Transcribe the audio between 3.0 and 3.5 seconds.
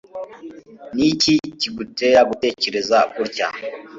gutya